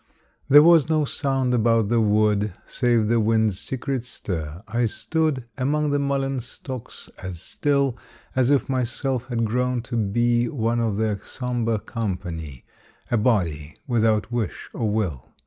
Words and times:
There 0.49 0.63
was 0.63 0.89
no 0.89 1.05
sound 1.05 1.53
about 1.53 1.89
the 1.89 2.01
wood 2.01 2.55
Save 2.65 3.07
the 3.07 3.19
wind's 3.19 3.59
secret 3.59 4.03
stir. 4.03 4.63
I 4.67 4.87
stood 4.87 5.45
Among 5.59 5.91
the 5.91 5.99
mullein 5.99 6.39
stalks 6.39 7.07
as 7.21 7.39
still 7.39 7.95
As 8.35 8.49
if 8.49 8.67
myself 8.67 9.27
had 9.27 9.45
grown 9.45 9.83
to 9.83 9.95
be 9.97 10.49
One 10.49 10.79
of 10.79 10.95
their 10.95 11.19
sombre 11.23 11.77
company, 11.77 12.65
A 13.11 13.17
body 13.19 13.75
without 13.85 14.31
wish 14.31 14.71
or 14.73 14.89
will. 14.89 15.29